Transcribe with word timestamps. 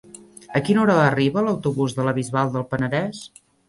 A 0.59 0.61
quina 0.69 0.81
hora 0.85 0.95
arriba 1.03 1.45
l'autobús 1.51 1.97
de 2.01 2.09
la 2.11 2.17
Bisbal 2.23 2.55
del 2.59 2.71
Penedès? 2.77 3.27